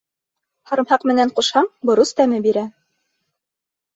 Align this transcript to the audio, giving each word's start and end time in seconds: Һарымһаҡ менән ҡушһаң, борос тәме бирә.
Һарымһаҡ 0.69 1.03
менән 1.09 1.33
ҡушһаң, 1.39 1.69
борос 1.89 2.13
тәме 2.21 2.39
бирә. 2.47 2.63